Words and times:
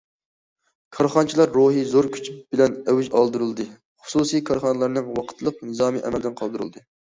كارخانىچىلار 0.95 1.53
روھى 1.57 1.83
زور 1.91 2.07
كۈچ 2.15 2.31
بىلەن 2.55 2.79
ئەۋج 2.95 3.11
ئالدۇرۇلدى، 3.21 3.67
خۇسۇسىي 4.07 4.45
كارخانىلارنىڭ 4.51 5.15
ۋاقىتلىق 5.21 5.63
نىزامى 5.71 6.05
ئەمەلدىن 6.07 6.43
قالدۇرۇلدى. 6.45 6.87